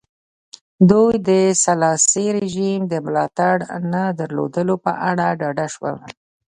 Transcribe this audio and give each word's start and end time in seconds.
دوی 0.89 1.11
د 1.29 1.29
سلاسي 1.63 2.25
رژیم 2.37 2.81
د 2.87 2.93
ملاتړ 3.05 3.55
نه 3.93 4.03
درلودلو 4.19 4.75
په 4.85 4.91
اړه 5.09 5.25
ډاډه 5.39 5.67
شول. 5.73 5.95